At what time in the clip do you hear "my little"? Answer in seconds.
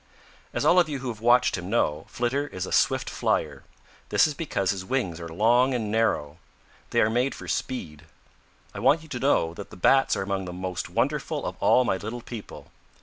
11.85-12.21